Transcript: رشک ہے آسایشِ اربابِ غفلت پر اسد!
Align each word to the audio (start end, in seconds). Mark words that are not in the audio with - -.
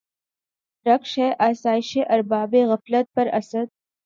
رشک 0.85 1.19
ہے 1.19 1.29
آسایشِ 1.47 1.89
اربابِ 2.13 2.53
غفلت 2.69 3.05
پر 3.15 3.27
اسد! 3.39 3.67